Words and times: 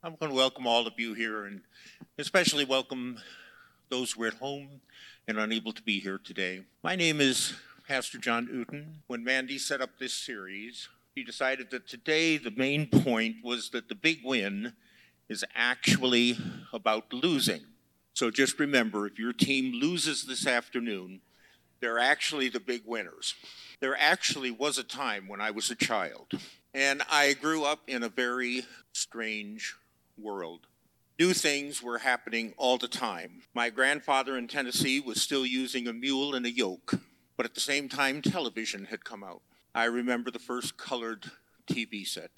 I'm 0.00 0.14
going 0.14 0.30
to 0.30 0.36
welcome 0.36 0.64
all 0.64 0.86
of 0.86 0.92
you 0.96 1.12
here 1.12 1.44
and 1.44 1.62
especially 2.18 2.64
welcome 2.64 3.18
those 3.88 4.12
who 4.12 4.22
are 4.22 4.28
at 4.28 4.34
home 4.34 4.80
and 5.26 5.40
unable 5.40 5.72
to 5.72 5.82
be 5.82 5.98
here 5.98 6.20
today. 6.22 6.60
My 6.84 6.94
name 6.94 7.20
is 7.20 7.54
Pastor 7.88 8.16
John 8.18 8.48
Ewton. 8.48 9.02
When 9.08 9.24
Mandy 9.24 9.58
set 9.58 9.80
up 9.80 9.98
this 9.98 10.14
series, 10.14 10.88
he 11.16 11.24
decided 11.24 11.72
that 11.72 11.88
today 11.88 12.38
the 12.38 12.52
main 12.52 12.86
point 12.86 13.38
was 13.42 13.70
that 13.70 13.88
the 13.88 13.96
big 13.96 14.20
win 14.22 14.74
is 15.28 15.44
actually 15.56 16.38
about 16.72 17.12
losing. 17.12 17.62
So 18.14 18.30
just 18.30 18.60
remember 18.60 19.04
if 19.04 19.18
your 19.18 19.32
team 19.32 19.74
loses 19.74 20.26
this 20.26 20.46
afternoon, 20.46 21.22
they're 21.80 21.98
actually 21.98 22.48
the 22.48 22.60
big 22.60 22.82
winners. 22.86 23.34
There 23.80 23.96
actually 23.98 24.52
was 24.52 24.78
a 24.78 24.84
time 24.84 25.26
when 25.26 25.40
I 25.40 25.50
was 25.50 25.72
a 25.72 25.76
child, 25.76 26.34
and 26.72 27.02
I 27.10 27.32
grew 27.34 27.64
up 27.64 27.80
in 27.88 28.04
a 28.04 28.08
very 28.08 28.62
strange 28.92 29.74
world. 30.18 30.66
New 31.18 31.32
things 31.32 31.82
were 31.82 31.98
happening 31.98 32.54
all 32.56 32.78
the 32.78 32.86
time. 32.86 33.42
My 33.52 33.70
grandfather 33.70 34.38
in 34.38 34.46
Tennessee 34.46 35.00
was 35.00 35.20
still 35.20 35.44
using 35.44 35.88
a 35.88 35.92
mule 35.92 36.34
and 36.34 36.46
a 36.46 36.50
yoke, 36.50 36.94
but 37.36 37.44
at 37.44 37.54
the 37.54 37.60
same 37.60 37.88
time, 37.88 38.22
television 38.22 38.84
had 38.84 39.04
come 39.04 39.24
out. 39.24 39.42
I 39.74 39.84
remember 39.84 40.30
the 40.30 40.38
first 40.38 40.76
colored 40.76 41.30
TV 41.68 42.06
set. 42.06 42.30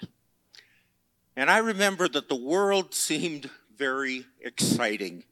And 1.35 1.49
I 1.49 1.59
remember 1.59 2.07
that 2.09 2.27
the 2.27 2.35
world 2.35 2.93
seemed 2.95 3.49
very 3.77 4.25
exciting, 4.41 5.25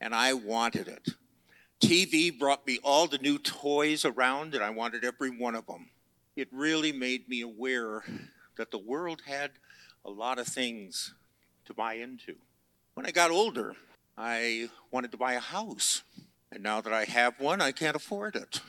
and 0.00 0.14
I 0.14 0.32
wanted 0.32 0.88
it. 0.88 1.08
TV 1.80 2.36
brought 2.36 2.66
me 2.66 2.78
all 2.82 3.06
the 3.06 3.18
new 3.18 3.38
toys 3.38 4.04
around, 4.04 4.54
and 4.54 4.64
I 4.64 4.70
wanted 4.70 5.04
every 5.04 5.30
one 5.30 5.54
of 5.54 5.66
them. 5.66 5.90
It 6.36 6.48
really 6.52 6.92
made 6.92 7.28
me 7.28 7.42
aware 7.42 8.02
that 8.56 8.70
the 8.70 8.78
world 8.78 9.22
had 9.26 9.52
a 10.04 10.10
lot 10.10 10.38
of 10.38 10.46
things 10.46 11.14
to 11.68 11.74
buy 11.74 11.94
into. 11.94 12.34
When 12.94 13.06
I 13.06 13.10
got 13.10 13.30
older, 13.30 13.76
I 14.16 14.70
wanted 14.90 15.12
to 15.12 15.16
buy 15.16 15.34
a 15.34 15.40
house. 15.40 16.02
And 16.50 16.62
now 16.62 16.80
that 16.80 16.92
I 16.92 17.04
have 17.04 17.38
one, 17.38 17.60
I 17.60 17.72
can't 17.72 17.94
afford 17.94 18.34
it. 18.34 18.60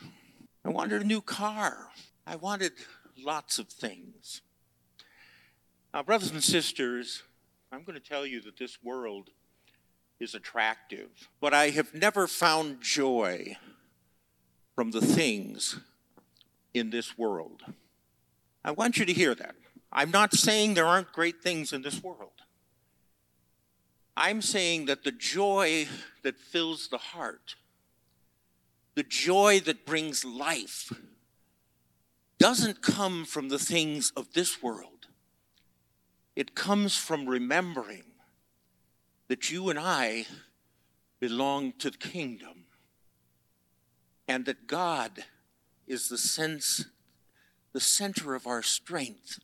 I 0.64 0.70
wanted 0.70 1.02
a 1.02 1.06
new 1.06 1.22
car. 1.22 1.88
I 2.28 2.36
wanted 2.36 2.74
lots 3.18 3.58
of 3.58 3.70
things. 3.70 4.42
Now, 5.94 6.04
brothers 6.04 6.30
and 6.32 6.44
sisters, 6.44 7.24
I'm 7.72 7.84
going 7.84 8.00
to 8.00 8.06
tell 8.06 8.26
you 8.26 8.42
that 8.42 8.58
this 8.58 8.84
world 8.84 9.30
is 10.20 10.36
attractive, 10.36 11.30
but 11.40 11.54
I 11.54 11.70
have 11.70 11.94
never 11.94 12.28
found 12.28 12.82
joy 12.82 13.56
from 14.76 14.92
the 14.92 15.02
things 15.02 15.80
in 16.74 16.90
this 16.90 17.18
world. 17.18 17.62
I 18.64 18.72
want 18.72 18.98
you 18.98 19.06
to 19.06 19.14
hear 19.14 19.34
that. 19.36 19.56
I'm 19.92 20.12
not 20.12 20.34
saying 20.34 20.74
there 20.74 20.86
aren't 20.86 21.14
great 21.14 21.42
things 21.42 21.72
in 21.72 21.82
this 21.82 22.04
world. 22.04 22.32
I'm 24.22 24.42
saying 24.42 24.88
that 24.88 25.06
the 25.06 25.14
joy 25.14 25.88
that 26.24 26.38
fills 26.38 26.90
the 26.90 26.98
heart, 26.98 27.56
the 28.96 29.04
joy 29.04 29.62
that 29.62 29.86
brings 29.86 30.26
life, 30.26 30.92
doesn't 32.38 32.82
come 32.82 33.24
from 33.24 33.48
the 33.48 33.58
things 33.58 34.12
of 34.18 34.34
this 34.34 34.62
world. 34.62 35.08
It 36.36 36.54
comes 36.54 36.98
from 36.98 37.30
remembering 37.30 38.04
that 39.30 39.52
you 39.52 39.70
and 39.70 39.80
I 39.80 40.26
belong 41.22 41.72
to 41.80 41.90
the 41.90 41.98
kingdom 41.98 42.66
and 44.28 44.46
that 44.46 44.68
God 44.68 45.24
is 45.88 46.10
the 46.10 46.18
sense 46.18 46.84
the 47.72 47.80
center 47.80 48.36
of 48.36 48.48
our 48.48 48.64
strength. 48.64 49.40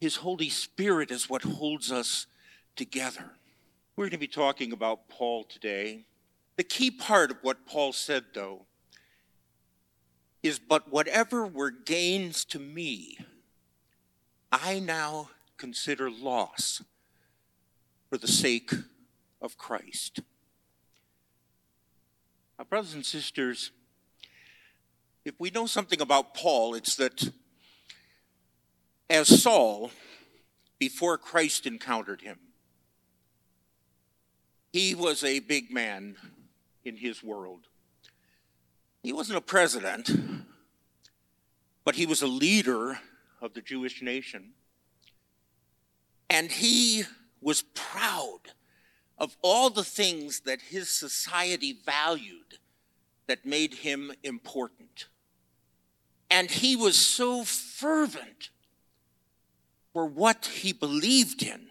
His 0.00 0.16
Holy 0.16 0.50
Spirit 0.50 1.10
is 1.10 1.28
what 1.28 1.42
holds 1.42 1.90
us 1.90 2.26
together. 2.76 3.32
We're 3.94 4.04
going 4.04 4.12
to 4.12 4.18
be 4.18 4.26
talking 4.26 4.72
about 4.72 5.10
Paul 5.10 5.44
today. 5.44 6.06
The 6.56 6.64
key 6.64 6.90
part 6.90 7.30
of 7.30 7.36
what 7.42 7.66
Paul 7.66 7.92
said, 7.92 8.24
though, 8.32 8.64
is 10.42 10.58
but 10.58 10.90
whatever 10.90 11.46
were 11.46 11.70
gains 11.70 12.46
to 12.46 12.58
me, 12.58 13.18
I 14.50 14.78
now 14.78 15.28
consider 15.58 16.10
loss 16.10 16.82
for 18.08 18.16
the 18.16 18.26
sake 18.26 18.72
of 19.42 19.58
Christ. 19.58 20.20
Now, 22.58 22.64
brothers 22.64 22.94
and 22.94 23.04
sisters, 23.04 23.72
if 25.26 25.34
we 25.38 25.50
know 25.50 25.66
something 25.66 26.00
about 26.00 26.32
Paul, 26.32 26.74
it's 26.74 26.96
that 26.96 27.30
as 29.10 29.42
Saul, 29.42 29.90
before 30.78 31.18
Christ 31.18 31.66
encountered 31.66 32.22
him, 32.22 32.38
he 34.72 34.94
was 34.94 35.22
a 35.22 35.40
big 35.40 35.70
man 35.70 36.16
in 36.84 36.96
his 36.96 37.22
world. 37.22 37.66
He 39.02 39.12
wasn't 39.12 39.38
a 39.38 39.42
president, 39.42 40.10
but 41.84 41.94
he 41.96 42.06
was 42.06 42.22
a 42.22 42.26
leader 42.26 42.98
of 43.40 43.52
the 43.52 43.60
Jewish 43.60 44.00
nation. 44.00 44.52
And 46.30 46.50
he 46.50 47.04
was 47.40 47.62
proud 47.74 48.40
of 49.18 49.36
all 49.42 49.68
the 49.68 49.84
things 49.84 50.40
that 50.40 50.60
his 50.62 50.88
society 50.88 51.76
valued 51.84 52.58
that 53.26 53.44
made 53.44 53.74
him 53.74 54.12
important. 54.22 55.08
And 56.30 56.50
he 56.50 56.76
was 56.76 56.96
so 56.96 57.44
fervent 57.44 58.48
for 59.92 60.06
what 60.06 60.46
he 60.46 60.72
believed 60.72 61.42
in 61.42 61.68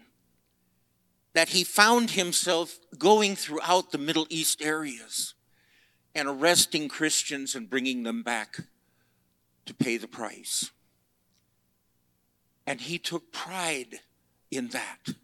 that 1.34 1.50
he 1.50 1.64
found 1.64 2.10
himself 2.10 2.78
going 2.98 3.36
throughout 3.36 3.90
the 3.90 3.98
Middle 3.98 4.26
East 4.28 4.60
areas 4.62 5.34
and 6.14 6.28
arresting 6.28 6.88
Christians 6.88 7.54
and 7.54 7.70
bringing 7.70 8.02
them 8.02 8.22
back 8.22 8.60
to 9.66 9.74
pay 9.74 9.96
the 9.96 10.08
price. 10.08 10.70
And 12.66 12.80
he 12.80 12.98
took 12.98 13.32
pride 13.32 14.00
in 14.50 14.68
that. 14.68 15.14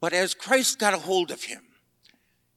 But 0.00 0.12
as 0.12 0.34
Christ 0.34 0.78
got 0.78 0.94
a 0.94 0.98
hold 0.98 1.30
of 1.30 1.44
him, 1.44 1.62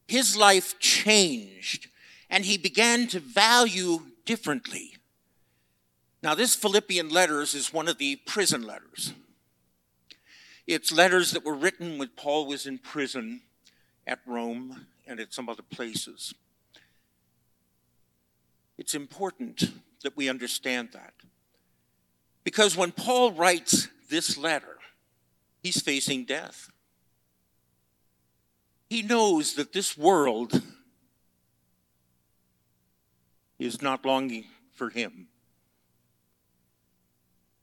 his 0.08 0.36
life 0.36 0.80
changed 0.80 1.88
and 2.30 2.46
he 2.46 2.58
began 2.58 3.08
to 3.08 3.20
value 3.20 4.04
differently. 4.26 4.96
Now, 6.22 6.36
this 6.36 6.56
Philippian 6.56 7.10
letters 7.10 7.54
is 7.54 7.74
one 7.74 7.88
of 7.88 7.98
the 7.98 8.18
prison 8.18 8.64
letters. 8.64 9.14
It's 10.70 10.92
letters 10.92 11.32
that 11.32 11.44
were 11.44 11.56
written 11.56 11.98
when 11.98 12.10
Paul 12.16 12.46
was 12.46 12.66
in 12.66 12.78
prison 12.78 13.42
at 14.06 14.20
Rome 14.26 14.86
and 15.08 15.20
at 15.20 15.34
some 15.34 15.50
other 15.50 15.64
places. 15.64 16.34
It's 18.78 18.94
important 18.94 19.72
that 20.04 20.16
we 20.16 20.30
understand 20.30 20.90
that. 20.94 21.14
Because 22.44 22.78
when 22.78 22.92
Paul 22.92 23.32
writes 23.32 23.90
this 24.10 24.38
letter, 24.38 24.78
he's 25.62 25.82
facing 25.82 26.26
death 26.26 26.70
he 28.90 29.04
knows 29.04 29.54
that 29.54 29.72
this 29.72 29.98
world 29.98 30.62
is 33.60 33.82
not 33.82 34.04
longing 34.04 34.46
for 34.74 34.90
him. 34.90 35.28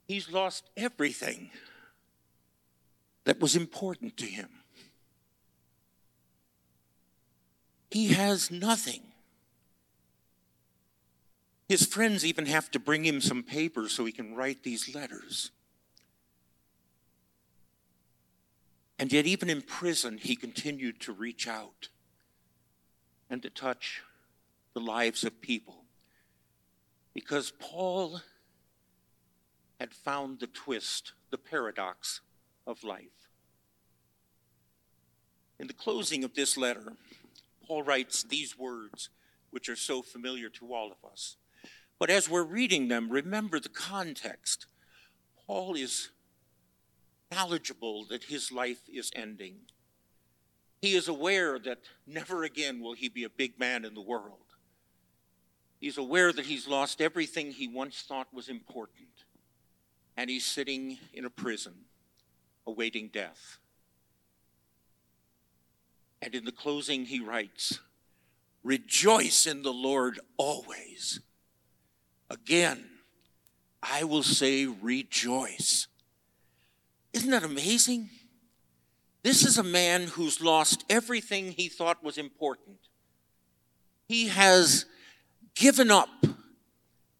He's 0.06 0.30
lost 0.30 0.70
everything 0.76 1.50
that 3.26 3.40
was 3.40 3.56
important 3.56 4.16
to 4.16 4.24
him. 4.24 4.48
He 7.90 8.08
has 8.08 8.50
nothing. 8.50 9.02
His 11.68 11.84
friends 11.84 12.24
even 12.24 12.46
have 12.46 12.70
to 12.70 12.78
bring 12.78 13.04
him 13.04 13.20
some 13.20 13.42
paper 13.42 13.88
so 13.88 14.04
he 14.04 14.12
can 14.12 14.36
write 14.36 14.62
these 14.62 14.94
letters. 14.94 15.50
And 18.98 19.12
yet, 19.12 19.26
even 19.26 19.50
in 19.50 19.60
prison, 19.60 20.18
he 20.18 20.36
continued 20.36 21.00
to 21.00 21.12
reach 21.12 21.48
out 21.48 21.88
and 23.28 23.42
to 23.42 23.50
touch 23.50 24.02
the 24.72 24.80
lives 24.80 25.24
of 25.24 25.40
people. 25.40 25.82
Because 27.12 27.52
Paul 27.58 28.20
had 29.80 29.92
found 29.92 30.38
the 30.38 30.46
twist, 30.46 31.12
the 31.30 31.38
paradox 31.38 32.20
of 32.66 32.82
life. 32.84 33.28
In 35.58 35.66
the 35.66 35.72
closing 35.72 36.24
of 36.24 36.34
this 36.34 36.56
letter, 36.56 36.92
Paul 37.66 37.82
writes 37.82 38.22
these 38.22 38.58
words, 38.58 39.08
which 39.50 39.68
are 39.68 39.76
so 39.76 40.02
familiar 40.02 40.48
to 40.50 40.74
all 40.74 40.92
of 40.92 41.10
us. 41.10 41.36
But 41.98 42.10
as 42.10 42.28
we're 42.28 42.44
reading 42.44 42.88
them, 42.88 43.08
remember 43.10 43.58
the 43.58 43.70
context. 43.70 44.66
Paul 45.46 45.74
is 45.74 46.10
knowledgeable 47.32 48.04
that 48.10 48.24
his 48.24 48.52
life 48.52 48.82
is 48.92 49.10
ending. 49.16 49.56
He 50.82 50.94
is 50.94 51.08
aware 51.08 51.58
that 51.60 51.80
never 52.06 52.44
again 52.44 52.80
will 52.80 52.92
he 52.92 53.08
be 53.08 53.24
a 53.24 53.30
big 53.30 53.58
man 53.58 53.84
in 53.84 53.94
the 53.94 54.02
world. 54.02 54.40
He's 55.80 55.98
aware 55.98 56.32
that 56.32 56.46
he's 56.46 56.68
lost 56.68 57.00
everything 57.00 57.50
he 57.50 57.66
once 57.66 58.02
thought 58.02 58.32
was 58.32 58.48
important. 58.48 59.08
And 60.16 60.28
he's 60.30 60.44
sitting 60.44 60.98
in 61.12 61.24
a 61.24 61.30
prison 61.30 61.74
awaiting 62.66 63.08
death. 63.08 63.58
And 66.20 66.34
in 66.34 66.44
the 66.44 66.52
closing, 66.52 67.06
he 67.06 67.20
writes, 67.20 67.80
Rejoice 68.64 69.46
in 69.46 69.62
the 69.62 69.72
Lord 69.72 70.18
always. 70.36 71.20
Again, 72.28 72.84
I 73.82 74.04
will 74.04 74.24
say, 74.24 74.66
Rejoice. 74.66 75.86
Isn't 77.12 77.30
that 77.30 77.44
amazing? 77.44 78.10
This 79.22 79.44
is 79.44 79.58
a 79.58 79.62
man 79.62 80.08
who's 80.08 80.40
lost 80.40 80.84
everything 80.90 81.52
he 81.52 81.68
thought 81.68 82.02
was 82.02 82.18
important. 82.18 82.78
He 84.08 84.28
has 84.28 84.86
given 85.54 85.90
up 85.90 86.08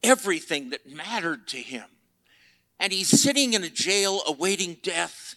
everything 0.03 0.71
that 0.71 0.89
mattered 0.89 1.49
to 1.49 1.59
him. 1.59 1.85
And 2.79 2.93
he's 2.93 3.09
sitting 3.09 3.55
in 3.55 3.65
a 3.65 3.71
jail 3.71 4.21
awaiting 4.27 4.77
death. 4.83 5.36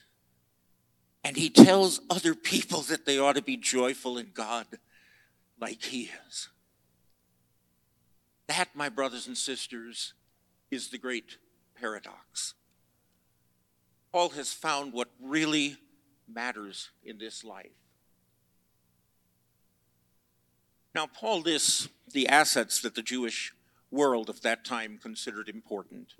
And 1.29 1.37
he 1.37 1.51
tells 1.51 2.01
other 2.09 2.33
people 2.33 2.81
that 2.81 3.05
they 3.05 3.19
ought 3.19 3.35
to 3.35 3.43
be 3.43 3.55
joyful 3.55 4.17
in 4.17 4.31
God 4.33 4.65
like 5.61 5.83
he 5.83 6.09
is. 6.27 6.49
That, 8.47 8.69
my 8.73 8.89
brothers 8.89 9.27
and 9.27 9.37
sisters, 9.37 10.15
is 10.71 10.89
the 10.89 10.97
great 10.97 11.37
paradox. 11.79 12.55
Paul 14.11 14.29
has 14.29 14.51
found 14.51 14.91
what 14.91 15.09
really 15.21 15.77
matters 16.27 16.89
in 17.03 17.19
this 17.19 17.43
life. 17.43 17.77
Now, 20.95 21.05
Paul 21.05 21.41
lists 21.41 21.89
the 22.11 22.27
assets 22.27 22.81
that 22.81 22.95
the 22.95 23.03
Jewish 23.03 23.53
world 23.91 24.31
of 24.31 24.41
that 24.41 24.65
time 24.65 24.97
considered 24.99 25.47
important. 25.47 26.15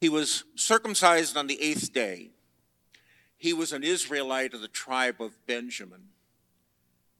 He 0.00 0.08
was 0.08 0.42
circumcised 0.56 1.36
on 1.36 1.46
the 1.46 1.62
eighth 1.62 1.92
day. 1.92 2.30
He 3.42 3.52
was 3.52 3.72
an 3.72 3.82
Israelite 3.82 4.54
of 4.54 4.60
the 4.60 4.68
tribe 4.68 5.20
of 5.20 5.34
Benjamin. 5.48 6.10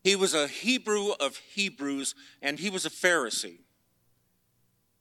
He 0.05 0.15
was 0.15 0.35
a 0.35 0.47
Hebrew 0.47 1.09
of 1.19 1.37
Hebrews, 1.37 2.15
and 2.41 2.61
he 2.61 2.71
was 2.71 2.87
a 2.87 2.91
Pharisee. 2.91 3.59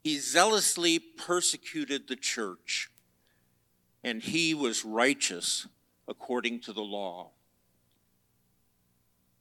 He 0.03 0.18
zealously 0.18 0.97
persecuted 0.97 2.07
the 2.07 2.15
church, 2.15 2.89
and 4.03 4.23
he 4.23 4.56
was 4.56 4.83
righteous 4.83 5.68
according 6.07 6.62
to 6.62 6.73
the 6.73 6.81
law. 6.81 7.29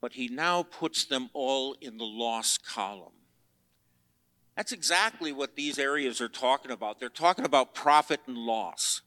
But 0.02 0.12
he 0.12 0.28
now 0.28 0.62
puts 0.62 1.06
them 1.06 1.30
all 1.32 1.74
in 1.80 1.96
the 1.96 2.04
lost 2.04 2.62
column. 2.62 3.14
That's 4.54 4.72
exactly 4.72 5.32
what 5.32 5.56
these 5.56 5.78
areas 5.78 6.20
are 6.20 6.28
talking 6.28 6.72
about. 6.72 7.00
They're 7.00 7.08
talking 7.08 7.46
about 7.46 7.74
profit 7.74 8.20
and 8.26 8.36
loss. 8.36 9.00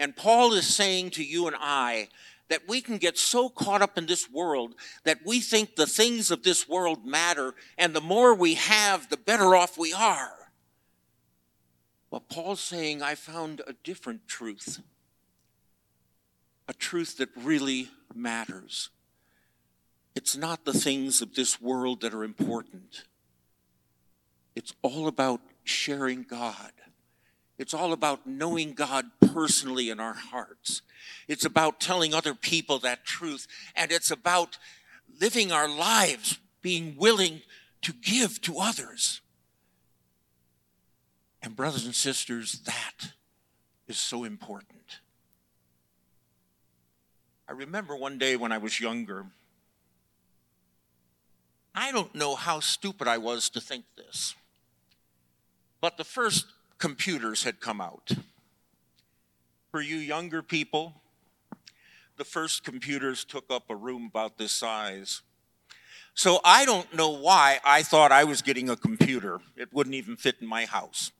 And 0.00 0.16
Paul 0.16 0.54
is 0.54 0.66
saying 0.66 1.10
to 1.10 1.22
you 1.22 1.46
and 1.46 1.54
I 1.60 2.08
that 2.48 2.66
we 2.66 2.80
can 2.80 2.96
get 2.96 3.18
so 3.18 3.50
caught 3.50 3.82
up 3.82 3.98
in 3.98 4.06
this 4.06 4.30
world 4.30 4.74
that 5.04 5.18
we 5.26 5.40
think 5.40 5.76
the 5.76 5.86
things 5.86 6.30
of 6.30 6.42
this 6.42 6.66
world 6.66 7.04
matter, 7.04 7.54
and 7.76 7.94
the 7.94 8.00
more 8.00 8.34
we 8.34 8.54
have, 8.54 9.10
the 9.10 9.18
better 9.18 9.54
off 9.54 9.76
we 9.76 9.92
are. 9.92 10.32
But 12.10 12.30
Paul's 12.30 12.62
saying, 12.62 13.02
I 13.02 13.14
found 13.14 13.60
a 13.66 13.74
different 13.84 14.26
truth 14.26 14.80
a 16.66 16.72
truth 16.72 17.16
that 17.16 17.28
really 17.36 17.88
matters. 18.14 18.90
It's 20.14 20.36
not 20.36 20.64
the 20.64 20.72
things 20.72 21.20
of 21.20 21.34
this 21.34 21.60
world 21.60 22.00
that 22.02 22.14
are 22.14 22.22
important. 22.22 23.02
It's 24.54 24.72
all 24.80 25.08
about 25.08 25.40
sharing 25.64 26.22
God. 26.22 26.70
It's 27.60 27.74
all 27.74 27.92
about 27.92 28.26
knowing 28.26 28.72
God 28.72 29.10
personally 29.20 29.90
in 29.90 30.00
our 30.00 30.14
hearts. 30.14 30.80
It's 31.28 31.44
about 31.44 31.78
telling 31.78 32.14
other 32.14 32.32
people 32.32 32.78
that 32.78 33.04
truth. 33.04 33.46
And 33.76 33.92
it's 33.92 34.10
about 34.10 34.56
living 35.20 35.52
our 35.52 35.68
lives 35.68 36.38
being 36.62 36.96
willing 36.96 37.42
to 37.82 37.92
give 37.92 38.40
to 38.42 38.58
others. 38.58 39.20
And, 41.42 41.54
brothers 41.54 41.84
and 41.84 41.94
sisters, 41.94 42.60
that 42.60 43.12
is 43.86 43.98
so 43.98 44.24
important. 44.24 45.00
I 47.46 47.52
remember 47.52 47.94
one 47.94 48.16
day 48.16 48.36
when 48.36 48.52
I 48.52 48.58
was 48.58 48.80
younger, 48.80 49.26
I 51.74 51.92
don't 51.92 52.14
know 52.14 52.36
how 52.36 52.60
stupid 52.60 53.06
I 53.06 53.18
was 53.18 53.50
to 53.50 53.60
think 53.60 53.84
this, 53.98 54.34
but 55.82 55.98
the 55.98 56.04
first 56.04 56.46
computers 56.80 57.44
had 57.44 57.60
come 57.60 57.80
out. 57.80 58.10
For 59.70 59.80
you 59.80 59.96
younger 59.96 60.42
people, 60.42 60.94
the 62.16 62.24
first 62.24 62.64
computers 62.64 63.24
took 63.24 63.44
up 63.50 63.70
a 63.70 63.76
room 63.76 64.06
about 64.10 64.36
this 64.36 64.50
size. 64.50 65.22
So 66.14 66.40
I 66.44 66.64
don't 66.64 66.92
know 66.92 67.10
why 67.10 67.60
I 67.64 67.82
thought 67.82 68.10
I 68.10 68.24
was 68.24 68.42
getting 68.42 68.68
a 68.68 68.76
computer. 68.76 69.40
It 69.56 69.72
wouldn't 69.72 69.94
even 69.94 70.16
fit 70.16 70.36
in 70.40 70.48
my 70.48 70.64
house. 70.64 71.12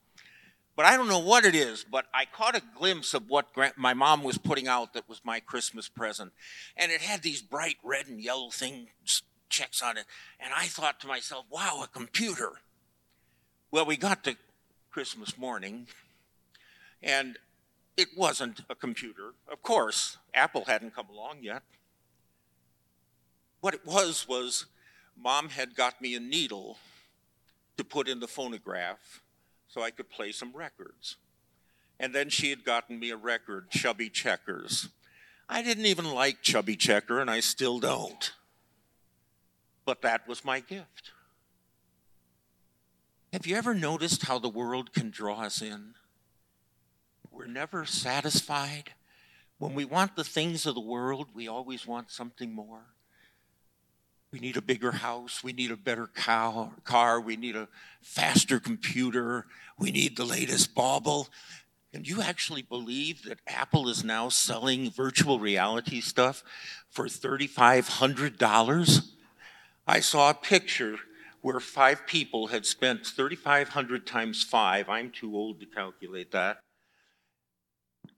But 0.76 0.86
I 0.86 0.96
don't 0.96 1.08
know 1.08 1.18
what 1.18 1.44
it 1.44 1.54
is, 1.54 1.84
but 1.88 2.06
I 2.12 2.24
caught 2.24 2.56
a 2.56 2.62
glimpse 2.76 3.12
of 3.14 3.28
what 3.28 3.48
my 3.76 3.94
mom 3.94 4.22
was 4.22 4.38
putting 4.38 4.66
out 4.66 4.94
that 4.94 5.08
was 5.08 5.20
my 5.24 5.38
Christmas 5.38 5.88
present. 5.88 6.32
And 6.76 6.90
it 6.90 7.02
had 7.02 7.22
these 7.22 7.42
bright 7.42 7.76
red 7.84 8.08
and 8.08 8.20
yellow 8.20 8.50
things, 8.50 8.88
checks 9.48 9.82
on 9.82 9.96
it. 9.98 10.06
And 10.40 10.52
I 10.56 10.66
thought 10.66 10.98
to 11.00 11.06
myself, 11.06 11.44
wow, 11.50 11.82
a 11.84 11.86
computer. 11.86 12.52
Well, 13.70 13.84
we 13.84 13.96
got 13.96 14.24
to 14.24 14.36
Christmas 14.90 15.38
morning, 15.38 15.86
and 17.02 17.38
it 17.96 18.08
wasn't 18.16 18.62
a 18.68 18.74
computer. 18.74 19.34
Of 19.50 19.62
course, 19.62 20.18
Apple 20.34 20.64
hadn't 20.66 20.94
come 20.94 21.08
along 21.08 21.38
yet. 21.42 21.62
What 23.60 23.74
it 23.74 23.86
was 23.86 24.26
was 24.26 24.66
mom 25.16 25.50
had 25.50 25.76
got 25.76 26.00
me 26.00 26.14
a 26.14 26.20
needle 26.20 26.78
to 27.76 27.84
put 27.84 28.08
in 28.08 28.20
the 28.20 28.26
phonograph 28.26 29.20
so 29.68 29.82
I 29.82 29.90
could 29.90 30.10
play 30.10 30.32
some 30.32 30.52
records. 30.52 31.16
And 31.98 32.14
then 32.14 32.28
she 32.30 32.50
had 32.50 32.64
gotten 32.64 32.98
me 32.98 33.10
a 33.10 33.16
record, 33.16 33.70
Chubby 33.70 34.08
Checkers. 34.08 34.88
I 35.48 35.62
didn't 35.62 35.86
even 35.86 36.10
like 36.12 36.42
Chubby 36.42 36.76
Checker, 36.76 37.20
and 37.20 37.30
I 37.30 37.40
still 37.40 37.78
don't. 37.78 38.32
But 39.84 40.02
that 40.02 40.26
was 40.26 40.44
my 40.44 40.60
gift. 40.60 41.12
Have 43.32 43.46
you 43.46 43.54
ever 43.54 43.74
noticed 43.74 44.24
how 44.24 44.40
the 44.40 44.48
world 44.48 44.92
can 44.92 45.10
draw 45.10 45.42
us 45.42 45.62
in? 45.62 45.94
We're 47.30 47.46
never 47.46 47.84
satisfied. 47.84 48.90
When 49.58 49.72
we 49.72 49.84
want 49.84 50.16
the 50.16 50.24
things 50.24 50.66
of 50.66 50.74
the 50.74 50.80
world, 50.80 51.28
we 51.32 51.46
always 51.46 51.86
want 51.86 52.10
something 52.10 52.52
more. 52.52 52.86
We 54.32 54.40
need 54.40 54.56
a 54.56 54.62
bigger 54.62 54.90
house. 54.90 55.44
We 55.44 55.52
need 55.52 55.70
a 55.70 55.76
better 55.76 56.10
cow, 56.12 56.72
car. 56.82 57.20
We 57.20 57.36
need 57.36 57.54
a 57.54 57.68
faster 58.02 58.58
computer. 58.58 59.46
We 59.78 59.92
need 59.92 60.16
the 60.16 60.24
latest 60.24 60.74
bauble. 60.74 61.28
And 61.94 62.08
you 62.08 62.22
actually 62.22 62.62
believe 62.62 63.22
that 63.24 63.38
Apple 63.46 63.88
is 63.88 64.02
now 64.02 64.28
selling 64.28 64.90
virtual 64.90 65.38
reality 65.38 66.00
stuff 66.00 66.42
for 66.88 67.06
$3,500? 67.06 69.08
I 69.86 70.00
saw 70.00 70.30
a 70.30 70.34
picture 70.34 70.96
where 71.42 71.60
five 71.60 72.06
people 72.06 72.48
had 72.48 72.66
spent 72.66 73.06
3,500 73.06 74.06
times 74.06 74.44
five. 74.44 74.88
I'm 74.88 75.10
too 75.10 75.34
old 75.34 75.60
to 75.60 75.66
calculate 75.66 76.32
that. 76.32 76.58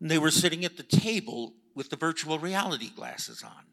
And 0.00 0.10
they 0.10 0.18
were 0.18 0.30
sitting 0.30 0.64
at 0.64 0.76
the 0.76 0.82
table 0.82 1.54
with 1.74 1.90
the 1.90 1.96
virtual 1.96 2.38
reality 2.38 2.90
glasses 2.90 3.42
on. 3.42 3.66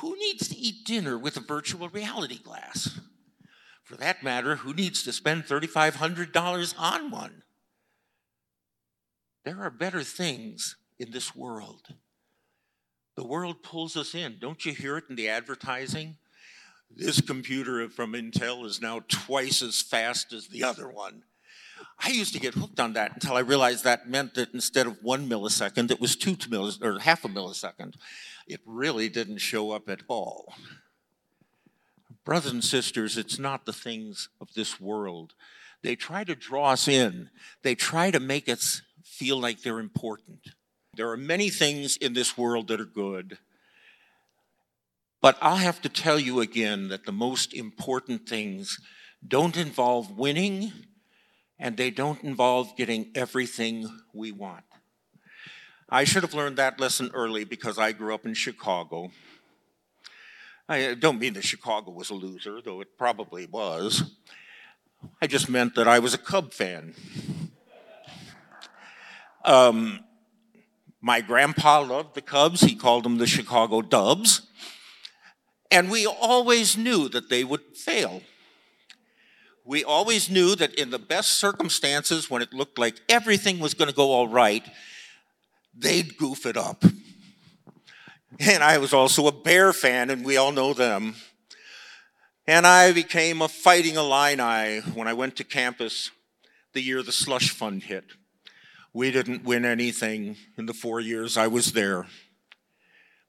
Who 0.00 0.16
needs 0.16 0.48
to 0.48 0.56
eat 0.56 0.84
dinner 0.84 1.18
with 1.18 1.36
a 1.36 1.40
virtual 1.40 1.88
reality 1.88 2.38
glass? 2.38 3.00
For 3.82 3.96
that 3.96 4.22
matter, 4.22 4.56
who 4.56 4.72
needs 4.72 5.02
to 5.02 5.12
spend 5.12 5.44
$3,500 5.44 6.74
on 6.78 7.10
one? 7.10 7.42
There 9.44 9.60
are 9.62 9.70
better 9.70 10.04
things 10.04 10.76
in 10.98 11.10
this 11.10 11.34
world. 11.34 11.94
The 13.16 13.26
world 13.26 13.62
pulls 13.62 13.96
us 13.96 14.14
in. 14.14 14.38
Don't 14.38 14.64
you 14.64 14.72
hear 14.72 14.96
it 14.96 15.04
in 15.10 15.16
the 15.16 15.28
advertising? 15.28 16.16
This 16.94 17.20
computer 17.20 17.88
from 17.88 18.12
Intel 18.12 18.64
is 18.64 18.80
now 18.80 19.00
twice 19.08 19.62
as 19.62 19.80
fast 19.80 20.32
as 20.32 20.48
the 20.48 20.64
other 20.64 20.88
one. 20.88 21.22
I 22.02 22.10
used 22.10 22.32
to 22.32 22.40
get 22.40 22.54
hooked 22.54 22.80
on 22.80 22.94
that 22.94 23.12
until 23.14 23.34
I 23.34 23.40
realized 23.40 23.84
that 23.84 24.08
meant 24.08 24.34
that 24.34 24.54
instead 24.54 24.86
of 24.86 25.02
one 25.02 25.28
millisecond, 25.28 25.90
it 25.90 26.00
was 26.00 26.16
two 26.16 26.34
millisecond 26.36 26.84
or 26.84 26.98
half 26.98 27.24
a 27.24 27.28
millisecond. 27.28 27.94
It 28.46 28.60
really 28.64 29.08
didn't 29.08 29.38
show 29.38 29.72
up 29.72 29.88
at 29.88 30.02
all. 30.08 30.54
Brothers 32.24 32.52
and 32.52 32.64
sisters, 32.64 33.16
it's 33.16 33.38
not 33.38 33.66
the 33.66 33.72
things 33.72 34.28
of 34.40 34.54
this 34.54 34.80
world. 34.80 35.34
They 35.82 35.96
try 35.96 36.24
to 36.24 36.34
draw 36.34 36.72
us 36.72 36.88
in. 36.88 37.30
They 37.62 37.74
try 37.74 38.10
to 38.10 38.20
make 38.20 38.48
us 38.48 38.82
feel 39.04 39.38
like 39.38 39.62
they're 39.62 39.78
important. 39.78 40.40
There 40.94 41.10
are 41.10 41.16
many 41.16 41.50
things 41.50 41.96
in 41.96 42.14
this 42.14 42.36
world 42.36 42.68
that 42.68 42.80
are 42.80 42.84
good. 42.84 43.38
But 45.20 45.36
I'll 45.42 45.56
have 45.56 45.82
to 45.82 45.88
tell 45.88 46.18
you 46.18 46.40
again 46.40 46.88
that 46.88 47.04
the 47.04 47.12
most 47.12 47.52
important 47.52 48.28
things 48.28 48.78
don't 49.26 49.56
involve 49.56 50.16
winning 50.16 50.72
and 51.58 51.76
they 51.76 51.90
don't 51.90 52.22
involve 52.24 52.74
getting 52.76 53.10
everything 53.14 53.86
we 54.14 54.32
want. 54.32 54.64
I 55.90 56.04
should 56.04 56.22
have 56.22 56.34
learned 56.34 56.56
that 56.56 56.80
lesson 56.80 57.10
early 57.12 57.44
because 57.44 57.78
I 57.78 57.92
grew 57.92 58.14
up 58.14 58.24
in 58.24 58.32
Chicago. 58.32 59.10
I 60.68 60.94
don't 60.94 61.18
mean 61.18 61.34
that 61.34 61.44
Chicago 61.44 61.90
was 61.90 62.10
a 62.10 62.14
loser, 62.14 62.62
though 62.62 62.80
it 62.80 62.96
probably 62.96 63.44
was. 63.44 64.04
I 65.20 65.26
just 65.26 65.50
meant 65.50 65.74
that 65.74 65.88
I 65.88 65.98
was 65.98 66.14
a 66.14 66.18
Cub 66.18 66.52
fan. 66.52 66.94
Um, 69.44 70.00
my 71.00 71.20
grandpa 71.20 71.80
loved 71.80 72.14
the 72.14 72.22
Cubs. 72.22 72.60
He 72.60 72.74
called 72.74 73.04
them 73.04 73.18
the 73.18 73.26
Chicago 73.26 73.82
Dubs. 73.82 74.46
And 75.70 75.90
we 75.90 76.06
always 76.06 76.76
knew 76.76 77.08
that 77.08 77.30
they 77.30 77.44
would 77.44 77.62
fail. 77.76 78.22
We 79.64 79.84
always 79.84 80.28
knew 80.28 80.56
that 80.56 80.74
in 80.74 80.90
the 80.90 80.98
best 80.98 81.34
circumstances, 81.34 82.28
when 82.28 82.42
it 82.42 82.52
looked 82.52 82.78
like 82.78 83.00
everything 83.08 83.60
was 83.60 83.74
going 83.74 83.88
to 83.88 83.94
go 83.94 84.10
all 84.10 84.26
right, 84.26 84.64
they'd 85.76 86.16
goof 86.16 86.44
it 86.46 86.56
up. 86.56 86.84
And 88.38 88.64
I 88.64 88.78
was 88.78 88.92
also 88.92 89.26
a 89.26 89.32
Bear 89.32 89.72
fan, 89.72 90.10
and 90.10 90.24
we 90.24 90.36
all 90.36 90.50
know 90.50 90.72
them. 90.72 91.14
And 92.46 92.66
I 92.66 92.92
became 92.92 93.42
a 93.42 93.48
fighting 93.48 93.96
Illini 93.96 94.80
when 94.94 95.06
I 95.06 95.12
went 95.12 95.36
to 95.36 95.44
campus 95.44 96.10
the 96.72 96.80
year 96.80 97.02
the 97.02 97.12
slush 97.12 97.50
fund 97.50 97.84
hit. 97.84 98.04
We 98.92 99.10
didn't 99.10 99.44
win 99.44 99.64
anything 99.64 100.36
in 100.56 100.66
the 100.66 100.74
four 100.74 101.00
years 101.00 101.36
I 101.36 101.46
was 101.46 101.72
there. 101.72 102.06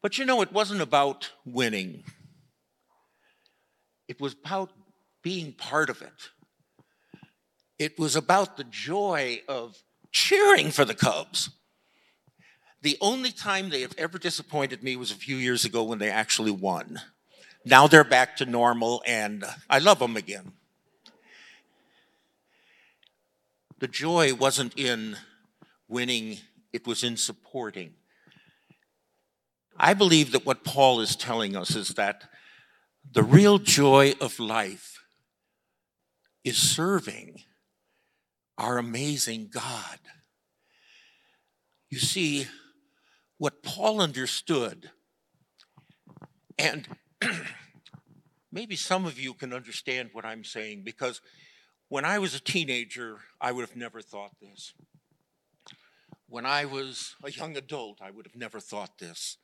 But 0.01 0.17
you 0.17 0.25
know, 0.25 0.41
it 0.41 0.51
wasn't 0.51 0.81
about 0.81 1.31
winning, 1.45 2.03
it 4.11 4.19
was 4.19 4.33
about 4.33 4.71
being 5.23 5.53
part 5.53 5.89
of 5.89 6.01
it. 6.01 6.29
It 7.79 7.97
was 7.97 8.17
about 8.17 8.57
the 8.57 8.65
joy 8.65 9.39
of 9.47 9.81
cheering 10.11 10.69
for 10.69 10.83
the 10.83 10.93
Cubs. 10.93 11.51
The 12.81 12.97
only 12.99 13.31
time 13.31 13.69
they 13.69 13.79
have 13.79 13.95
ever 13.97 14.17
disappointed 14.17 14.83
me 14.83 14.97
was 14.97 15.11
a 15.11 15.15
few 15.15 15.37
years 15.37 15.63
ago 15.63 15.81
when 15.83 15.99
they 15.99 16.09
actually 16.09 16.51
won. 16.51 16.99
Now 17.63 17.87
they're 17.87 18.03
back 18.03 18.35
to 18.37 18.45
normal, 18.45 19.01
and 19.07 19.45
I 19.69 19.79
love 19.79 19.99
them 19.99 20.17
again. 20.17 20.51
The 23.79 23.87
joy 23.87 24.33
wasn't 24.33 24.77
in 24.77 25.15
winning, 25.87 26.39
it 26.73 26.85
was 26.85 27.01
in 27.01 27.15
supporting. 27.15 27.93
I 29.77 29.93
believe 29.93 30.33
that 30.33 30.45
what 30.45 30.65
Paul 30.65 30.99
is 30.99 31.15
telling 31.15 31.55
us 31.55 31.77
is 31.77 31.89
that 31.93 32.25
the 33.09 33.23
real 33.23 33.57
joy 33.57 34.13
of 34.21 34.39
life 34.39 35.03
is 36.43 36.57
serving 36.57 37.43
our 38.57 38.77
amazing 38.77 39.49
God. 39.51 39.99
You 41.89 41.99
see, 41.99 42.47
what 43.37 43.63
Paul 43.63 44.01
understood, 44.01 44.91
and 46.57 46.87
maybe 48.51 48.75
some 48.75 49.05
of 49.05 49.19
you 49.19 49.33
can 49.33 49.51
understand 49.51 50.11
what 50.13 50.25
I'm 50.25 50.43
saying 50.43 50.83
because 50.83 51.21
when 51.89 52.05
I 52.05 52.19
was 52.19 52.33
a 52.33 52.39
teenager, 52.39 53.17
I 53.41 53.51
would 53.51 53.67
have 53.67 53.75
never 53.75 54.01
thought 54.01 54.31
this. 54.41 54.73
When 56.29 56.45
I 56.45 56.63
was 56.65 57.15
a 57.23 57.31
young 57.31 57.57
adult, 57.57 57.99
I 58.01 58.11
would 58.11 58.25
have 58.25 58.35
never 58.35 58.61
thought 58.61 58.99
this. 58.99 59.37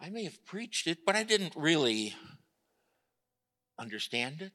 I 0.00 0.10
may 0.10 0.22
have 0.24 0.44
preached 0.44 0.86
it, 0.86 0.98
but 1.04 1.16
I 1.16 1.24
didn't 1.24 1.54
really 1.56 2.14
understand 3.78 4.42
it. 4.42 4.52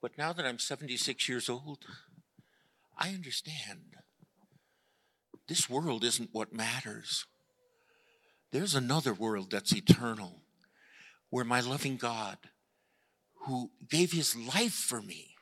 But 0.00 0.18
now 0.18 0.32
that 0.32 0.44
I'm 0.44 0.58
76 0.58 1.28
years 1.28 1.48
old, 1.48 1.84
I 2.98 3.10
understand. 3.10 3.96
This 5.48 5.68
world 5.68 6.04
isn't 6.04 6.30
what 6.32 6.52
matters. 6.52 7.26
There's 8.50 8.74
another 8.74 9.14
world 9.14 9.50
that's 9.50 9.74
eternal, 9.74 10.42
where 11.30 11.44
my 11.44 11.60
loving 11.60 11.96
God, 11.96 12.38
who 13.46 13.70
gave 13.88 14.12
his 14.12 14.36
life 14.36 14.74
for 14.74 15.00
me, 15.00 15.34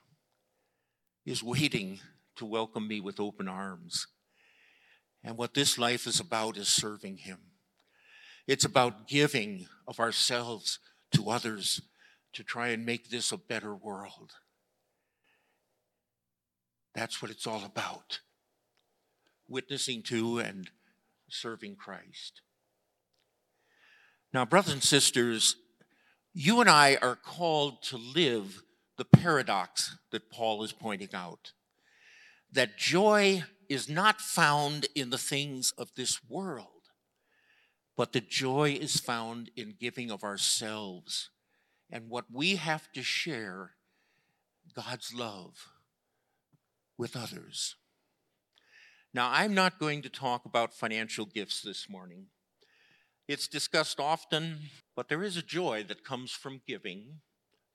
is 1.27 1.43
waiting 1.43 2.01
to 2.37 2.45
welcome 2.47 2.89
me 2.89 3.01
with 3.01 3.21
open 3.21 3.49
arms. 3.49 4.07
And 5.23 5.37
what 5.37 5.55
this 5.55 5.79
life 5.79 6.07
is 6.07 6.21
about 6.21 6.57
is 6.57 6.69
serving 6.69 7.19
Him. 7.19 7.39
It's 8.47 8.65
about 8.65 9.07
giving 9.07 9.67
of 9.87 10.01
ourselves 10.01 10.79
to 11.13 11.31
others 11.31 11.83
to 12.33 12.45
try 12.45 12.69
and 12.69 12.87
make 12.87 13.11
this 13.11 13.33
a 13.33 13.37
better 13.37 13.75
world. 13.75 14.33
That's 16.95 17.23
what 17.23 17.31
it's 17.31 17.47
all 17.47 17.65
about 17.65 18.21
witnessing 19.49 20.03
to 20.05 20.39
and 20.39 20.71
serving 21.29 21.77
Christ. 21.77 22.41
Now, 24.33 24.45
brothers 24.45 24.73
and 24.73 24.83
sisters, 24.83 25.57
you 26.33 26.61
and 26.61 26.71
I 26.71 26.97
are 27.03 27.17
called 27.17 27.83
to 27.85 27.97
live 27.97 28.63
the 28.97 29.05
paradox 29.05 29.97
that 30.13 30.31
Paul 30.31 30.63
is 30.63 30.73
pointing 30.73 31.15
out 31.15 31.53
that 32.53 32.77
joy 32.77 33.45
is 33.69 33.89
not 33.89 34.21
found 34.21 34.87
in 34.95 35.11
the 35.11 35.19
things 35.19 35.73
of 35.79 35.91
this 35.97 36.21
world, 36.29 36.67
but 37.97 38.13
the 38.13 38.21
joy 38.21 38.77
is 38.81 38.97
found 38.97 39.51
in 39.57 39.75
giving 39.79 40.11
of 40.11 40.25
ourselves 40.25 41.31
and 41.93 42.09
what 42.09 42.27
we 42.33 42.57
have 42.57 42.91
to 42.93 43.03
share 43.03 43.73
God's 44.75 45.13
love 45.13 45.69
with 46.97 47.17
others. 47.17 47.77
Now, 49.13 49.31
I'm 49.33 49.55
not 49.55 49.81
going 49.81 50.03
to 50.03 50.09
talk 50.09 50.45
about 50.45 50.73
financial 50.73 51.27
gifts 51.27 51.63
this 51.63 51.89
morning. 51.89 52.27
It's 53.27 53.49
discussed 53.49 53.99
often, 53.99 54.59
but 54.95 55.09
there 55.09 55.23
is 55.23 55.37
a 55.37 55.43
joy 55.43 55.85
that 55.89 56.05
comes 56.05 56.31
from 56.31 56.63
giving 56.67 57.21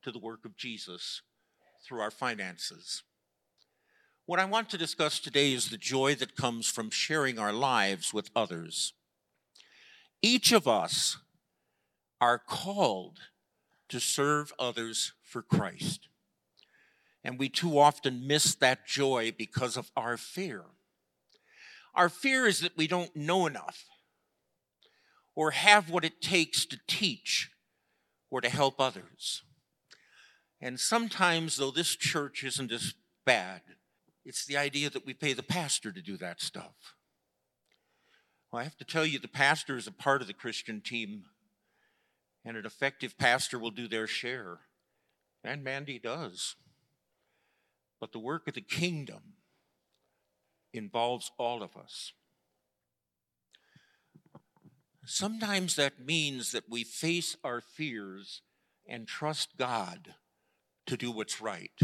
to 0.03 0.12
the 0.12 0.19
work 0.19 0.45
of 0.45 0.55
Jesus 0.55 1.22
through 1.86 2.00
our 2.00 2.12
finances. 2.12 3.03
What 4.25 4.39
I 4.39 4.45
want 4.45 4.69
to 4.69 4.77
discuss 4.77 5.19
today 5.19 5.53
is 5.53 5.69
the 5.69 5.77
joy 5.77 6.15
that 6.15 6.36
comes 6.36 6.67
from 6.67 6.89
sharing 6.89 7.38
our 7.38 7.53
lives 7.53 8.13
with 8.13 8.31
others. 8.36 8.93
Each 10.22 10.51
of 10.51 10.67
us 10.67 11.17
are 12.22 12.39
called 12.39 13.19
to 13.89 14.00
serve 14.00 14.54
others 14.58 15.13
for 15.24 15.42
Christ. 15.42 16.08
And 17.24 17.39
we 17.39 17.50
too 17.50 17.80
often 17.80 18.27
miss 18.27 18.56
that 18.56 18.86
joy 18.86 19.34
because 19.36 19.77
of 19.77 19.92
our 19.96 20.18
fear. 20.18 20.63
Our 21.96 22.10
fear 22.10 22.46
is 22.46 22.60
that 22.60 22.77
we 22.77 22.88
don't 22.88 23.15
know 23.15 23.48
enough 23.48 23.86
or 25.36 25.51
have 25.51 25.89
what 25.89 26.06
it 26.06 26.22
takes 26.22 26.65
to 26.68 26.80
teach 26.88 27.51
or 28.30 28.42
to 28.42 28.50
help 28.50 28.80
others. 28.80 29.44
And 30.62 30.80
sometimes, 30.80 31.58
though 31.58 31.72
this 31.72 31.96
church 31.96 32.44
isn't 32.44 32.72
as 32.72 32.94
bad, 33.25 33.62
it's 34.24 34.46
the 34.46 34.58
idea 34.58 34.89
that 34.89 35.06
we 35.06 35.13
pay 35.13 35.34
the 35.34 35.44
pastor 35.44 35.92
to 35.92 36.01
do 36.01 36.18
that 36.18 36.42
stuff. 36.42 36.96
Well, 38.51 38.62
I 38.62 38.63
have 38.63 38.77
to 38.77 38.86
tell 38.86 39.06
you, 39.06 39.20
the 39.20 39.27
pastor 39.27 39.75
is 39.75 39.88
a 39.88 39.92
part 39.92 40.22
of 40.22 40.27
the 40.27 40.34
Christian 40.34 40.82
team, 40.82 41.25
and 42.46 42.56
an 42.56 42.66
effective 42.66 43.18
pastor 43.18 43.58
will 43.58 43.72
do 43.72 43.88
their 43.88 44.06
share. 44.06 44.60
And 45.44 45.64
Mandy 45.64 46.00
does. 46.00 46.56
But 48.00 48.12
the 48.12 48.20
work 48.20 48.48
of 48.48 48.54
the 48.54 48.62
kingdom 48.62 49.34
involves 50.74 51.32
all 51.38 51.64
of 51.64 51.75
us. 51.75 52.14
Sometimes 55.06 55.75
that 55.75 56.06
means 56.06 56.52
that 56.52 56.70
we 56.70 56.84
face 56.84 57.36
our 57.44 57.62
fears 57.62 58.42
and 58.88 59.08
trust 59.08 59.58
God 59.58 60.16
to 60.88 60.98
do 60.98 61.12
what's 61.12 61.42
right. 61.42 61.80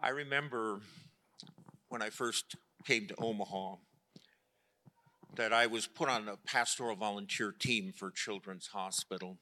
I 0.00 0.08
remember 0.08 0.80
when 1.88 2.02
I 2.02 2.10
first 2.10 2.56
came 2.84 3.06
to 3.06 3.14
Omaha 3.18 3.76
that 5.36 5.52
I 5.52 5.66
was 5.66 5.86
put 5.86 6.08
on 6.08 6.28
a 6.28 6.36
pastoral 6.36 6.96
volunteer 6.96 7.52
team 7.52 7.92
for 7.96 8.10
Children's 8.10 8.68
Hospital. 8.68 9.38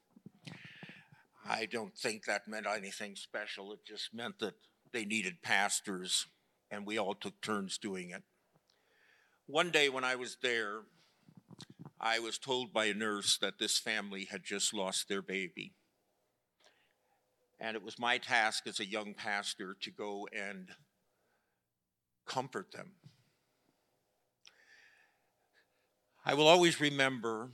I 1.48 1.66
don't 1.66 1.96
think 1.96 2.24
that 2.24 2.46
meant 2.46 2.66
anything 2.66 3.16
special. 3.16 3.72
It 3.72 3.84
just 3.84 4.14
meant 4.14 4.38
that 4.38 4.54
they 4.92 5.04
needed 5.04 5.42
pastors, 5.42 6.26
and 6.70 6.86
we 6.86 6.98
all 6.98 7.14
took 7.14 7.40
turns 7.40 7.78
doing 7.78 8.10
it. 8.10 8.22
One 9.46 9.70
day 9.70 9.88
when 9.88 10.04
I 10.04 10.14
was 10.14 10.36
there, 10.42 10.82
I 12.00 12.20
was 12.20 12.38
told 12.38 12.72
by 12.72 12.86
a 12.86 12.94
nurse 12.94 13.36
that 13.38 13.58
this 13.58 13.78
family 13.78 14.28
had 14.30 14.44
just 14.44 14.72
lost 14.72 15.08
their 15.08 15.22
baby. 15.22 15.72
And 17.58 17.76
it 17.76 17.82
was 17.82 17.98
my 17.98 18.16
task 18.16 18.66
as 18.66 18.80
a 18.80 18.86
young 18.86 19.12
pastor 19.12 19.76
to 19.80 19.90
go 19.90 20.28
and 20.32 20.68
comfort 22.26 22.72
them. 22.72 22.92
I 26.30 26.34
will 26.34 26.46
always 26.46 26.80
remember 26.80 27.50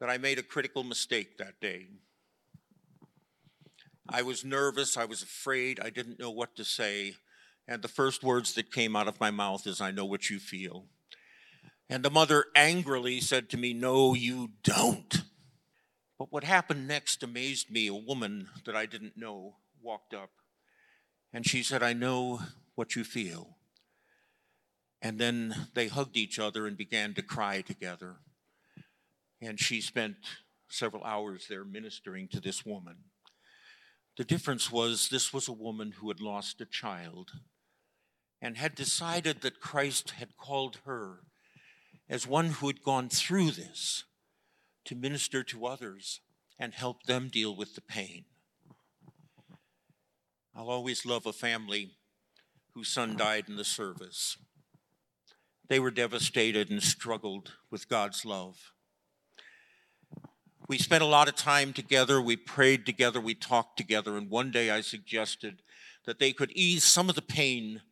that 0.00 0.10
I 0.10 0.18
made 0.18 0.40
a 0.40 0.42
critical 0.42 0.82
mistake 0.82 1.38
that 1.38 1.60
day. 1.60 1.86
I 4.08 4.22
was 4.22 4.44
nervous, 4.44 4.96
I 4.96 5.04
was 5.04 5.22
afraid, 5.22 5.78
I 5.78 5.90
didn't 5.90 6.18
know 6.18 6.32
what 6.32 6.56
to 6.56 6.64
say, 6.64 7.14
And 7.68 7.80
the 7.80 7.86
first 7.86 8.24
words 8.24 8.54
that 8.54 8.72
came 8.72 8.96
out 8.96 9.06
of 9.06 9.20
my 9.20 9.30
mouth 9.30 9.68
is, 9.68 9.80
I 9.80 9.92
know 9.92 10.04
what 10.04 10.30
you 10.30 10.40
feel. 10.40 10.86
And 11.88 12.04
the 12.04 12.10
mother 12.10 12.46
angrily 12.56 13.20
said 13.20 13.48
to 13.50 13.56
me, 13.56 13.72
No, 13.72 14.12
you 14.12 14.50
don't. 14.64 15.22
But 16.18 16.32
what 16.32 16.42
happened 16.42 16.88
next 16.88 17.22
amazed 17.22 17.70
me. 17.70 17.86
A 17.86 17.94
woman 17.94 18.48
that 18.66 18.74
I 18.74 18.84
didn't 18.84 19.16
know 19.16 19.58
walked 19.80 20.12
up 20.12 20.30
and 21.32 21.46
she 21.46 21.62
said, 21.62 21.84
I 21.84 21.92
know 21.92 22.40
what 22.74 22.96
you 22.96 23.04
feel. 23.04 23.58
And 25.02 25.18
then 25.18 25.68
they 25.74 25.88
hugged 25.88 26.16
each 26.16 26.38
other 26.38 26.66
and 26.66 26.76
began 26.76 27.14
to 27.14 27.22
cry 27.22 27.62
together. 27.62 28.16
And 29.40 29.58
she 29.58 29.80
spent 29.80 30.16
several 30.68 31.04
hours 31.04 31.46
there 31.48 31.64
ministering 31.64 32.28
to 32.28 32.40
this 32.40 32.64
woman. 32.66 32.96
The 34.16 34.24
difference 34.24 34.70
was 34.70 35.08
this 35.08 35.32
was 35.32 35.48
a 35.48 35.52
woman 35.52 35.92
who 35.92 36.08
had 36.08 36.20
lost 36.20 36.60
a 36.60 36.66
child 36.66 37.30
and 38.42 38.56
had 38.56 38.74
decided 38.74 39.40
that 39.40 39.60
Christ 39.60 40.10
had 40.12 40.36
called 40.36 40.80
her 40.84 41.20
as 42.08 42.26
one 42.26 42.50
who 42.50 42.66
had 42.66 42.82
gone 42.82 43.08
through 43.08 43.52
this 43.52 44.04
to 44.84 44.94
minister 44.94 45.42
to 45.44 45.66
others 45.66 46.20
and 46.58 46.74
help 46.74 47.04
them 47.04 47.28
deal 47.28 47.54
with 47.54 47.74
the 47.74 47.80
pain. 47.80 48.24
I'll 50.54 50.68
always 50.68 51.06
love 51.06 51.26
a 51.26 51.32
family 51.32 51.92
whose 52.74 52.88
son 52.88 53.16
died 53.16 53.44
in 53.48 53.56
the 53.56 53.64
service. 53.64 54.36
They 55.70 55.78
were 55.78 55.92
devastated 55.92 56.68
and 56.68 56.82
struggled 56.82 57.52
with 57.70 57.88
God's 57.88 58.24
love. 58.24 58.72
We 60.66 60.78
spent 60.78 61.04
a 61.04 61.06
lot 61.06 61.28
of 61.28 61.36
time 61.36 61.72
together. 61.72 62.20
We 62.20 62.34
prayed 62.34 62.84
together. 62.84 63.20
We 63.20 63.36
talked 63.36 63.76
together. 63.76 64.16
And 64.16 64.28
one 64.28 64.50
day 64.50 64.72
I 64.72 64.80
suggested 64.80 65.62
that 66.06 66.18
they 66.18 66.32
could 66.32 66.50
ease 66.56 66.82
some 66.82 67.08
of 67.08 67.14
the 67.14 67.22
pain 67.22 67.82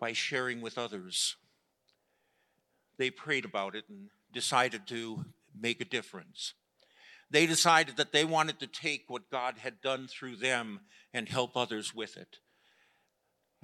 by 0.00 0.12
sharing 0.12 0.60
with 0.60 0.76
others. 0.76 1.36
They 2.96 3.10
prayed 3.10 3.44
about 3.44 3.76
it 3.76 3.84
and 3.88 4.08
decided 4.32 4.88
to 4.88 5.24
make 5.56 5.80
a 5.80 5.84
difference. 5.84 6.54
They 7.30 7.46
decided 7.46 7.96
that 7.96 8.10
they 8.10 8.24
wanted 8.24 8.58
to 8.58 8.66
take 8.66 9.04
what 9.06 9.30
God 9.30 9.58
had 9.58 9.80
done 9.80 10.08
through 10.08 10.34
them 10.36 10.80
and 11.12 11.28
help 11.28 11.56
others 11.56 11.94
with 11.94 12.16
it. 12.16 12.38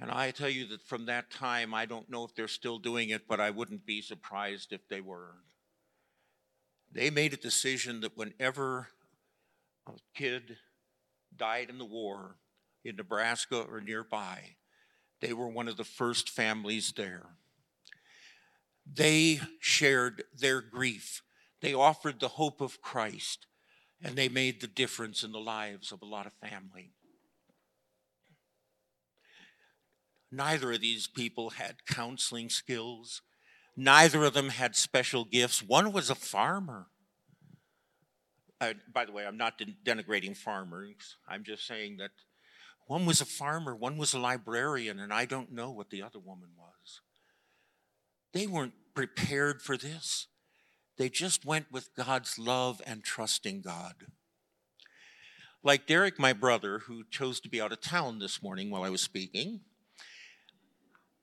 And 0.01 0.09
I 0.09 0.31
tell 0.31 0.49
you 0.49 0.65
that 0.69 0.81
from 0.81 1.05
that 1.05 1.29
time, 1.29 1.75
I 1.75 1.85
don't 1.85 2.09
know 2.09 2.23
if 2.23 2.33
they're 2.33 2.47
still 2.47 2.79
doing 2.79 3.09
it, 3.09 3.27
but 3.27 3.39
I 3.39 3.51
wouldn't 3.51 3.85
be 3.85 4.01
surprised 4.01 4.73
if 4.73 4.87
they 4.87 4.99
were. 4.99 5.35
They 6.91 7.11
made 7.11 7.33
a 7.33 7.37
decision 7.37 8.01
that 8.01 8.17
whenever 8.17 8.87
a 9.87 9.91
kid 10.15 10.57
died 11.37 11.69
in 11.69 11.77
the 11.77 11.85
war 11.85 12.37
in 12.83 12.95
Nebraska 12.95 13.61
or 13.61 13.79
nearby, 13.79 14.55
they 15.21 15.33
were 15.33 15.47
one 15.47 15.67
of 15.67 15.77
the 15.77 15.83
first 15.83 16.31
families 16.31 16.93
there. 16.97 17.37
They 18.91 19.39
shared 19.59 20.23
their 20.35 20.61
grief. 20.61 21.21
They 21.61 21.75
offered 21.75 22.19
the 22.19 22.27
hope 22.27 22.59
of 22.59 22.81
Christ, 22.81 23.45
and 24.03 24.15
they 24.15 24.29
made 24.29 24.61
the 24.61 24.67
difference 24.67 25.21
in 25.21 25.31
the 25.31 25.39
lives 25.39 25.91
of 25.91 26.01
a 26.01 26.07
lot 26.07 26.25
of 26.25 26.33
family. 26.33 26.95
Neither 30.31 30.71
of 30.71 30.81
these 30.81 31.07
people 31.07 31.51
had 31.51 31.85
counseling 31.85 32.49
skills. 32.49 33.21
Neither 33.75 34.23
of 34.23 34.33
them 34.33 34.49
had 34.49 34.75
special 34.75 35.25
gifts. 35.25 35.61
One 35.61 35.91
was 35.91 36.09
a 36.09 36.15
farmer. 36.15 36.87
By 38.93 39.05
the 39.05 39.11
way, 39.11 39.25
I'm 39.25 39.37
not 39.37 39.59
denigrating 39.83 40.37
farmers. 40.37 41.17
I'm 41.27 41.43
just 41.43 41.65
saying 41.65 41.97
that 41.97 42.11
one 42.87 43.05
was 43.05 43.21
a 43.21 43.25
farmer, 43.25 43.75
one 43.75 43.97
was 43.97 44.13
a 44.13 44.19
librarian, 44.19 44.99
and 44.99 45.11
I 45.13 45.25
don't 45.25 45.51
know 45.51 45.71
what 45.71 45.89
the 45.89 46.03
other 46.03 46.19
woman 46.19 46.49
was. 46.57 47.01
They 48.33 48.47
weren't 48.47 48.73
prepared 48.93 49.61
for 49.61 49.77
this. 49.77 50.27
They 50.97 51.09
just 51.09 51.45
went 51.45 51.71
with 51.71 51.95
God's 51.95 52.37
love 52.37 52.81
and 52.85 53.03
trusting 53.03 53.61
God. 53.61 54.07
Like 55.63 55.87
Derek, 55.87 56.19
my 56.19 56.33
brother, 56.33 56.79
who 56.79 57.03
chose 57.09 57.39
to 57.41 57.49
be 57.49 57.61
out 57.61 57.71
of 57.71 57.81
town 57.81 58.19
this 58.19 58.43
morning 58.43 58.69
while 58.69 58.83
I 58.83 58.89
was 58.89 59.01
speaking, 59.01 59.61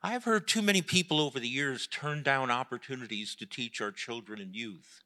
I've 0.03 0.25
heard 0.25 0.47
too 0.47 0.63
many 0.63 0.81
people 0.81 1.21
over 1.21 1.41
the 1.41 1.49
years 1.49 1.89
turn 1.89 2.23
down 2.23 2.51
opportunities 2.51 3.35
to 3.37 3.47
teach 3.47 3.81
our 3.81 3.91
children 3.91 4.41
and 4.41 4.55
youth. 4.55 5.03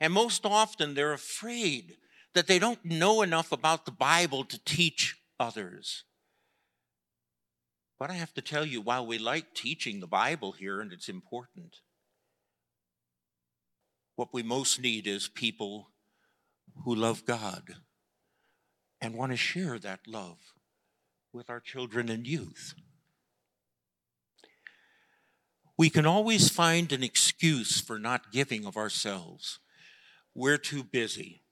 And 0.00 0.12
most 0.12 0.46
often 0.46 0.94
they're 0.94 1.12
afraid 1.12 1.96
that 2.34 2.46
they 2.46 2.58
don't 2.58 2.84
know 2.84 3.22
enough 3.22 3.52
about 3.52 3.84
the 3.84 3.92
Bible 3.92 4.44
to 4.44 4.58
teach 4.64 5.16
others. 5.38 6.04
But 7.98 8.10
I 8.10 8.14
have 8.14 8.34
to 8.34 8.42
tell 8.42 8.64
you, 8.64 8.80
while 8.80 9.06
we 9.06 9.18
like 9.18 9.54
teaching 9.54 10.00
the 10.00 10.06
Bible 10.06 10.52
here 10.52 10.80
and 10.80 10.92
it's 10.92 11.08
important, 11.08 11.76
what 14.16 14.32
we 14.32 14.42
most 14.42 14.80
need 14.80 15.06
is 15.06 15.28
people 15.28 15.90
who 16.84 16.94
love 16.94 17.24
God 17.24 17.76
and 19.00 19.14
want 19.14 19.32
to 19.32 19.36
share 19.36 19.78
that 19.78 20.00
love 20.06 20.38
with 21.32 21.50
our 21.50 21.60
children 21.60 22.08
and 22.08 22.26
youth. 22.26 22.74
We 25.76 25.90
can 25.90 26.06
always 26.06 26.48
find 26.48 26.92
an 26.92 27.02
excuse 27.02 27.80
for 27.80 27.98
not 27.98 28.30
giving 28.30 28.64
of 28.64 28.76
ourselves. 28.76 29.58
We're 30.34 30.58
too 30.58 30.84
busy. 30.84 31.42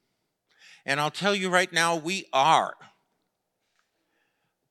And 0.87 1.01
I'll 1.01 1.11
tell 1.11 1.35
you 1.35 1.49
right 1.49 1.73
now, 1.73 1.97
we 1.97 2.27
are. 2.33 2.75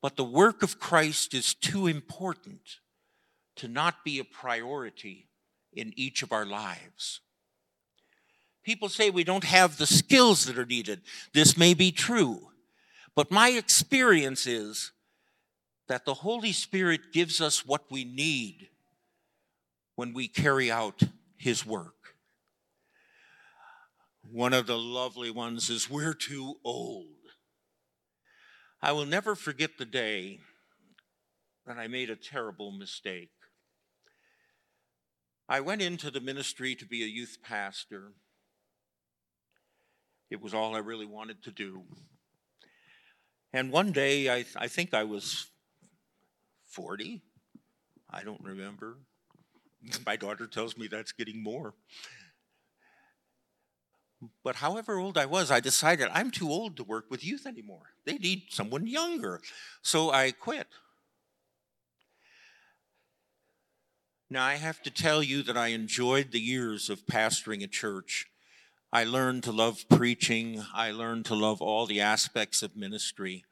But 0.01 0.15
the 0.15 0.23
work 0.23 0.63
of 0.63 0.79
Christ 0.79 1.33
is 1.33 1.53
too 1.53 1.87
important 1.87 2.79
to 3.57 3.67
not 3.67 4.03
be 4.03 4.19
a 4.19 4.23
priority 4.23 5.27
in 5.73 5.93
each 5.95 6.23
of 6.23 6.31
our 6.31 6.45
lives. 6.45 7.21
People 8.63 8.89
say 8.89 9.09
we 9.09 9.23
don't 9.23 9.43
have 9.43 9.77
the 9.77 9.85
skills 9.85 10.45
that 10.45 10.57
are 10.57 10.65
needed. 10.65 11.01
This 11.33 11.57
may 11.57 11.73
be 11.73 11.91
true. 11.91 12.49
But 13.15 13.31
my 13.31 13.49
experience 13.49 14.47
is 14.47 14.91
that 15.87 16.05
the 16.05 16.13
Holy 16.13 16.51
Spirit 16.51 17.11
gives 17.11 17.41
us 17.41 17.65
what 17.65 17.91
we 17.91 18.05
need 18.05 18.69
when 19.95 20.13
we 20.13 20.27
carry 20.27 20.71
out 20.71 21.01
His 21.37 21.65
work. 21.65 22.15
One 24.31 24.53
of 24.53 24.67
the 24.67 24.77
lovely 24.77 25.31
ones 25.31 25.69
is 25.69 25.89
we're 25.89 26.13
too 26.13 26.55
old. 26.63 27.07
I 28.81 28.91
will 28.93 29.05
never 29.05 29.35
forget 29.35 29.77
the 29.77 29.85
day 29.85 30.39
that 31.65 31.77
I 31.77 31.87
made 31.87 32.09
a 32.09 32.15
terrible 32.15 32.71
mistake. 32.71 33.31
I 35.47 35.59
went 35.59 35.81
into 35.81 36.09
the 36.09 36.21
ministry 36.21 36.75
to 36.75 36.85
be 36.85 37.03
a 37.03 37.07
youth 37.07 37.37
pastor. 37.43 38.13
It 40.29 40.41
was 40.41 40.53
all 40.53 40.75
I 40.75 40.79
really 40.79 41.05
wanted 41.05 41.43
to 41.43 41.51
do. 41.51 41.83
And 43.53 43.71
one 43.71 43.91
day, 43.91 44.29
I, 44.29 44.45
I 44.55 44.67
think 44.67 44.93
I 44.93 45.03
was 45.03 45.47
40, 46.69 47.21
I 48.09 48.23
don't 48.23 48.41
remember. 48.41 48.97
My 50.05 50.15
daughter 50.15 50.47
tells 50.47 50.77
me 50.77 50.87
that's 50.87 51.11
getting 51.11 51.41
more. 51.41 51.73
But 54.43 54.57
however 54.57 54.99
old 54.99 55.17
I 55.17 55.25
was, 55.25 55.49
I 55.49 55.59
decided 55.59 56.07
I'm 56.11 56.29
too 56.29 56.49
old 56.49 56.77
to 56.77 56.83
work 56.83 57.05
with 57.09 57.25
youth 57.25 57.47
anymore. 57.47 57.93
They 58.05 58.17
need 58.17 58.43
someone 58.49 58.85
younger. 58.85 59.41
So 59.81 60.11
I 60.11 60.31
quit. 60.31 60.67
Now, 64.29 64.45
I 64.45 64.55
have 64.55 64.81
to 64.83 64.91
tell 64.91 65.21
you 65.21 65.43
that 65.43 65.57
I 65.57 65.67
enjoyed 65.67 66.31
the 66.31 66.39
years 66.39 66.89
of 66.89 67.05
pastoring 67.05 67.63
a 67.63 67.67
church. 67.67 68.27
I 68.93 69.03
learned 69.03 69.43
to 69.43 69.51
love 69.51 69.85
preaching, 69.89 70.63
I 70.73 70.91
learned 70.91 71.25
to 71.25 71.35
love 71.35 71.61
all 71.61 71.85
the 71.85 71.99
aspects 71.99 72.61
of 72.61 72.75
ministry. 72.75 73.43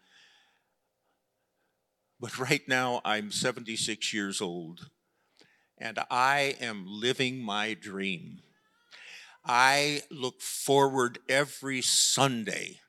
But 2.19 2.37
right 2.37 2.65
now, 2.67 3.01
I'm 3.03 3.31
76 3.31 4.13
years 4.13 4.39
old 4.39 4.89
and 5.79 5.99
I 6.09 6.55
am 6.59 6.85
living 6.87 7.39
my 7.39 7.73
dream. 7.73 8.39
I 9.45 10.01
look 10.11 10.41
forward 10.41 11.19
every 11.29 11.81
Sunday. 11.81 12.81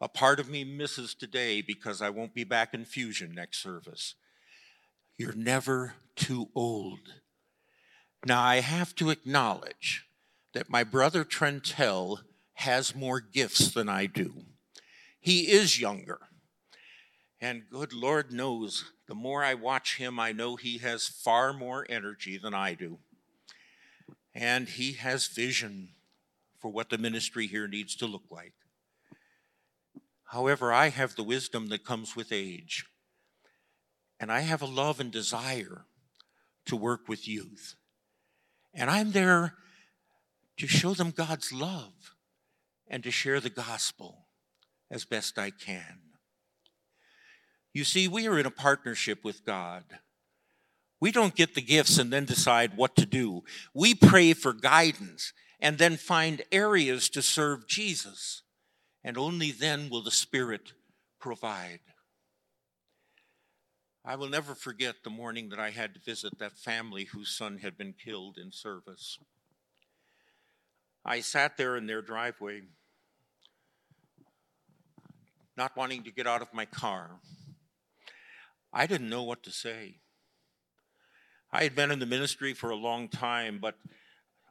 A 0.00 0.08
part 0.08 0.38
of 0.38 0.48
me 0.48 0.62
misses 0.62 1.14
today 1.14 1.60
because 1.60 2.00
I 2.00 2.10
won't 2.10 2.34
be 2.34 2.44
back 2.44 2.72
in 2.72 2.84
Fusion 2.84 3.34
next 3.34 3.60
service. 3.62 4.14
You're 5.16 5.34
never 5.34 5.94
too 6.14 6.48
old. 6.54 7.00
Now, 8.24 8.40
I 8.40 8.60
have 8.60 8.94
to 8.96 9.10
acknowledge 9.10 10.06
that 10.54 10.70
my 10.70 10.84
brother 10.84 11.24
Trentel 11.24 12.20
has 12.54 12.94
more 12.94 13.20
gifts 13.20 13.72
than 13.72 13.88
I 13.88 14.06
do. 14.06 14.44
He 15.20 15.50
is 15.50 15.80
younger. 15.80 16.27
And 17.40 17.68
good 17.70 17.92
Lord 17.92 18.32
knows, 18.32 18.92
the 19.06 19.14
more 19.14 19.44
I 19.44 19.54
watch 19.54 19.96
him, 19.98 20.18
I 20.18 20.32
know 20.32 20.56
he 20.56 20.78
has 20.78 21.06
far 21.06 21.52
more 21.52 21.86
energy 21.88 22.36
than 22.36 22.52
I 22.52 22.74
do. 22.74 22.98
And 24.34 24.68
he 24.68 24.94
has 24.94 25.28
vision 25.28 25.90
for 26.58 26.70
what 26.70 26.90
the 26.90 26.98
ministry 26.98 27.46
here 27.46 27.68
needs 27.68 27.94
to 27.96 28.06
look 28.06 28.24
like. 28.30 28.54
However, 30.24 30.72
I 30.72 30.88
have 30.88 31.14
the 31.14 31.22
wisdom 31.22 31.68
that 31.68 31.84
comes 31.84 32.16
with 32.16 32.32
age. 32.32 32.84
and 34.20 34.32
I 34.32 34.40
have 34.40 34.62
a 34.62 34.66
love 34.66 35.00
and 35.00 35.10
desire 35.10 35.84
to 36.66 36.76
work 36.76 37.08
with 37.08 37.28
youth. 37.28 37.76
And 38.74 38.90
I'm 38.90 39.12
there 39.12 39.54
to 40.58 40.66
show 40.66 40.94
them 40.94 41.10
God's 41.10 41.52
love 41.52 42.14
and 42.88 43.02
to 43.04 43.10
share 43.10 43.40
the 43.40 43.50
gospel 43.50 44.26
as 44.90 45.04
best 45.04 45.38
I 45.38 45.50
can. 45.50 46.00
You 47.78 47.84
see, 47.84 48.08
we 48.08 48.26
are 48.26 48.36
in 48.36 48.44
a 48.44 48.50
partnership 48.50 49.22
with 49.22 49.44
God. 49.44 49.84
We 50.98 51.12
don't 51.12 51.36
get 51.36 51.54
the 51.54 51.62
gifts 51.62 51.96
and 51.96 52.12
then 52.12 52.24
decide 52.24 52.76
what 52.76 52.96
to 52.96 53.06
do. 53.06 53.44
We 53.72 53.94
pray 53.94 54.32
for 54.32 54.52
guidance 54.52 55.32
and 55.60 55.78
then 55.78 55.96
find 55.96 56.42
areas 56.50 57.08
to 57.10 57.22
serve 57.22 57.68
Jesus. 57.68 58.42
And 59.04 59.16
only 59.16 59.52
then 59.52 59.90
will 59.90 60.02
the 60.02 60.10
Spirit 60.10 60.72
provide. 61.20 61.78
I 64.04 64.16
will 64.16 64.28
never 64.28 64.56
forget 64.56 65.04
the 65.04 65.10
morning 65.10 65.50
that 65.50 65.60
I 65.60 65.70
had 65.70 65.94
to 65.94 66.00
visit 66.00 66.36
that 66.40 66.58
family 66.58 67.04
whose 67.04 67.28
son 67.28 67.58
had 67.58 67.78
been 67.78 67.92
killed 67.92 68.38
in 68.38 68.50
service. 68.50 69.20
I 71.04 71.20
sat 71.20 71.56
there 71.56 71.76
in 71.76 71.86
their 71.86 72.02
driveway, 72.02 72.62
not 75.56 75.76
wanting 75.76 76.02
to 76.02 76.10
get 76.10 76.26
out 76.26 76.42
of 76.42 76.52
my 76.52 76.64
car. 76.64 77.20
I 78.72 78.86
didn't 78.86 79.10
know 79.10 79.22
what 79.22 79.42
to 79.44 79.50
say. 79.50 79.96
I 81.50 81.62
had 81.62 81.74
been 81.74 81.90
in 81.90 81.98
the 81.98 82.06
ministry 82.06 82.52
for 82.52 82.70
a 82.70 82.76
long 82.76 83.08
time, 83.08 83.58
but 83.60 83.76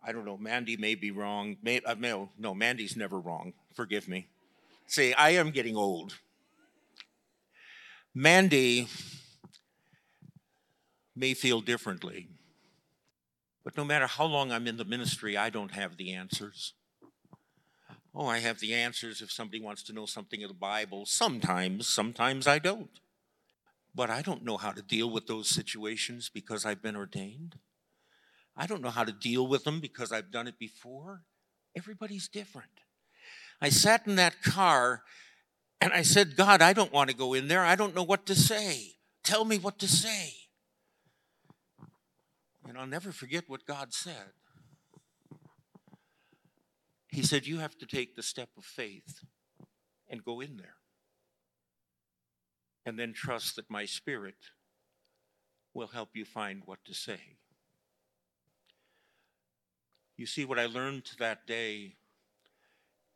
I 0.04 0.12
don't 0.12 0.26
know, 0.26 0.38
Mandy 0.38 0.78
may 0.78 0.96
be 0.96 1.12
wrong. 1.12 1.58
May, 1.62 1.82
uh, 1.82 1.96
no, 2.00 2.30
no, 2.38 2.56
Mandy's 2.56 2.96
never 2.96 3.20
wrong. 3.20 3.54
Forgive 3.76 4.08
me. 4.08 4.28
See, 4.88 5.14
I 5.14 5.32
am 5.32 5.52
getting 5.52 5.76
old. 5.76 6.18
Mandy 8.16 8.88
may 11.16 11.34
feel 11.34 11.62
differently, 11.62 12.28
but 13.64 13.78
no 13.78 13.84
matter 13.84 14.08
how 14.08 14.26
long 14.26 14.52
I'm 14.52 14.66
in 14.66 14.78
the 14.78 14.86
ministry, 14.86 15.38
I 15.38 15.50
don't 15.50 15.72
have 15.72 15.98
the 15.98 16.14
answers. 16.14 16.74
Oh, 18.16 18.26
I 18.26 18.40
have 18.40 18.60
the 18.60 18.74
answers 18.74 19.22
if 19.22 19.32
somebody 19.32 19.62
wants 19.62 19.84
to 19.84 19.94
know 19.94 20.08
something 20.08 20.42
of 20.42 20.50
the 20.50 20.56
Bible. 20.56 21.06
Sometimes, 21.06 21.88
sometimes 21.88 22.48
I 22.48 22.58
don't. 22.58 22.90
But 23.98 24.12
I 24.12 24.22
don't 24.22 24.44
know 24.44 24.58
how 24.58 24.72
to 24.74 24.84
deal 24.84 25.10
with 25.10 25.26
those 25.26 25.50
situations 25.50 26.30
because 26.32 26.68
I've 26.68 26.84
been 26.84 26.96
ordained. 26.96 27.56
I 28.56 28.68
don't 28.68 28.84
know 28.84 28.92
how 28.92 29.04
to 29.04 29.12
deal 29.12 29.48
with 29.48 29.64
them 29.64 29.80
because 29.80 30.12
I've 30.12 30.30
done 30.30 30.48
it 30.48 30.60
before. 30.60 31.24
Everybody's 31.76 32.28
different. 32.28 32.70
I 33.60 33.70
sat 33.70 34.06
in 34.06 34.16
that 34.18 34.44
car 34.44 35.02
and 35.82 35.94
I 35.94 36.04
said, 36.04 36.36
God, 36.36 36.62
I 36.62 36.74
don't 36.74 36.94
want 36.94 37.10
to 37.10 37.16
go 37.16 37.34
in 37.34 37.48
there. 37.48 37.66
I 37.66 37.74
don't 37.74 37.96
know 37.96 38.04
what 38.04 38.28
to 38.28 38.36
say. 38.36 38.98
Tell 39.24 39.46
me 39.46 39.58
what 39.58 39.80
to 39.80 39.88
say. 39.88 40.34
And 42.70 42.78
I'll 42.78 42.86
never 42.86 43.12
forget 43.12 43.46
what 43.48 43.66
God 43.66 43.96
said. 43.96 44.32
He 47.08 47.24
said, 47.24 47.48
You 47.48 47.58
have 47.58 47.76
to 47.80 47.88
take 47.88 48.16
the 48.16 48.22
step 48.22 48.50
of 48.60 48.64
faith 48.64 49.22
and 50.08 50.24
go 50.24 50.40
in 50.40 50.58
there 50.58 50.77
and 52.88 52.98
then 52.98 53.12
trust 53.12 53.58
that 53.58 53.70
my 53.70 53.84
spirit 53.84 54.38
will 55.74 55.88
help 55.88 56.12
you 56.14 56.24
find 56.24 56.62
what 56.66 56.80
to 56.86 56.94
say. 56.94 57.20
You 60.16 60.26
see, 60.26 60.46
what 60.46 60.58
I 60.58 60.68
learned 60.68 61.12
that 61.20 61.46
day 61.46 61.98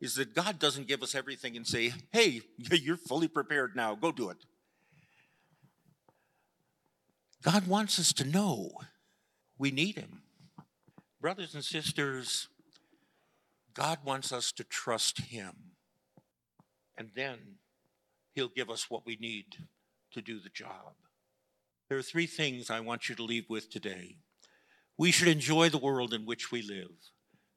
is 0.02 0.16
that 0.16 0.36
God 0.36 0.60
doesn't 0.60 0.90
give 0.90 1.02
us 1.02 1.16
everything 1.16 1.56
and 1.56 1.66
say, 1.66 1.94
hey, 2.12 2.42
you're 2.58 2.98
fully 2.98 3.30
prepared 3.30 3.74
now, 3.74 3.96
go 3.96 4.12
do 4.12 4.30
it. 4.30 4.46
God 7.42 7.66
wants 7.66 7.98
us 7.98 8.12
to 8.14 8.26
know 8.26 8.72
we 9.58 9.72
need 9.72 9.96
Him. 9.96 10.22
Brothers 11.22 11.56
and 11.56 11.64
sisters, 11.64 12.50
God 13.74 14.00
wants 14.04 14.34
us 14.34 14.52
to 14.52 14.66
trust 14.66 15.22
Him. 15.22 15.54
And 16.98 17.12
then 17.16 17.38
He'll 18.34 18.50
give 18.50 18.70
us 18.70 18.90
what 18.90 19.06
we 19.06 19.18
need 19.18 19.46
to 20.14 20.22
do 20.22 20.40
the 20.40 20.50
job. 20.50 20.94
There 21.90 21.98
are 21.98 22.04
three 22.04 22.28
things 22.28 22.70
I 22.70 22.80
want 22.80 23.10
you 23.10 23.16
to 23.16 23.24
leave 23.24 23.50
with 23.50 23.70
today. 23.70 24.18
We 24.98 25.12
should 25.12 25.28
enjoy 25.28 25.70
the 25.70 25.78
world 25.78 26.14
in 26.14 26.26
which 26.26 26.52
we 26.52 26.62
live, 26.62 26.92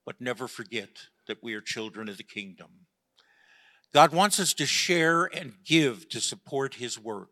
but 0.04 0.20
never 0.20 0.48
forget 0.48 0.88
that 1.28 1.42
we 1.42 1.54
are 1.54 1.60
children 1.60 2.08
of 2.08 2.16
the 2.16 2.24
kingdom. 2.24 2.87
God 3.92 4.12
wants 4.12 4.40
us 4.40 4.52
to 4.54 4.66
share 4.66 5.26
and 5.26 5.54
give 5.64 6.08
to 6.08 6.20
support 6.20 6.74
His 6.74 6.98
work. 6.98 7.30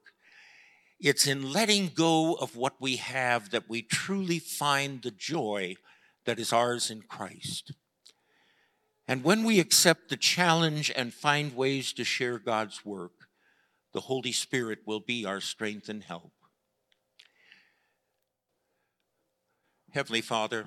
It's 1.00 1.26
in 1.26 1.52
letting 1.52 1.88
go 1.88 2.34
of 2.34 2.54
what 2.54 2.74
we 2.80 2.96
have 2.96 3.50
that 3.50 3.68
we 3.68 3.82
truly 3.82 4.38
find 4.38 5.02
the 5.02 5.10
joy 5.10 5.74
that 6.24 6.38
is 6.38 6.52
ours 6.52 6.88
in 6.88 7.02
Christ. 7.02 7.72
And 9.08 9.24
when 9.24 9.42
we 9.42 9.58
accept 9.58 10.08
the 10.08 10.16
challenge 10.16 10.92
and 10.94 11.12
find 11.12 11.56
ways 11.56 11.92
to 11.94 12.04
share 12.04 12.38
God's 12.38 12.84
work, 12.84 13.21
the 13.92 14.00
Holy 14.00 14.32
Spirit 14.32 14.80
will 14.86 15.00
be 15.00 15.24
our 15.24 15.40
strength 15.40 15.88
and 15.88 16.02
help. 16.02 16.32
Heavenly 19.90 20.22
Father, 20.22 20.66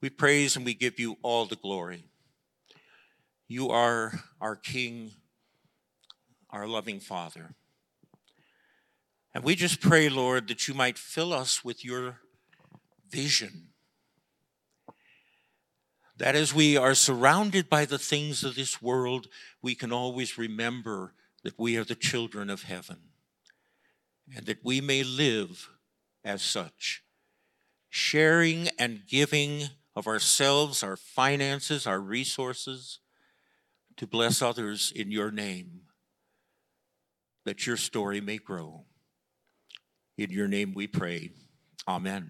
we 0.00 0.10
praise 0.10 0.54
and 0.54 0.64
we 0.64 0.74
give 0.74 1.00
you 1.00 1.16
all 1.22 1.46
the 1.46 1.56
glory. 1.56 2.04
You 3.48 3.70
are 3.70 4.20
our 4.40 4.54
King, 4.54 5.10
our 6.50 6.68
loving 6.68 7.00
Father. 7.00 7.54
And 9.34 9.42
we 9.42 9.56
just 9.56 9.80
pray, 9.80 10.08
Lord, 10.08 10.48
that 10.48 10.68
you 10.68 10.74
might 10.74 10.98
fill 10.98 11.32
us 11.32 11.64
with 11.64 11.84
your 11.84 12.20
vision. 13.10 13.68
That 16.16 16.36
as 16.36 16.54
we 16.54 16.76
are 16.76 16.94
surrounded 16.94 17.68
by 17.68 17.84
the 17.84 17.98
things 17.98 18.44
of 18.44 18.54
this 18.54 18.80
world, 18.80 19.26
we 19.62 19.74
can 19.74 19.92
always 19.92 20.38
remember 20.38 21.14
that 21.48 21.58
we 21.58 21.78
are 21.78 21.84
the 21.84 21.94
children 21.94 22.50
of 22.50 22.64
heaven 22.64 22.98
and 24.36 24.44
that 24.44 24.62
we 24.62 24.82
may 24.82 25.02
live 25.02 25.70
as 26.22 26.42
such, 26.42 27.02
sharing 27.88 28.68
and 28.78 29.00
giving 29.08 29.62
of 29.96 30.06
ourselves, 30.06 30.82
our 30.82 30.94
finances, 30.94 31.86
our 31.86 32.00
resources 32.00 32.98
to 33.96 34.06
bless 34.06 34.42
others 34.42 34.92
in 34.94 35.10
your 35.10 35.30
name, 35.30 35.84
that 37.46 37.66
your 37.66 37.78
story 37.78 38.20
may 38.20 38.36
grow. 38.36 38.84
In 40.18 40.28
your 40.28 40.48
name 40.48 40.74
we 40.74 40.86
pray. 40.86 41.30
Amen. 41.88 42.26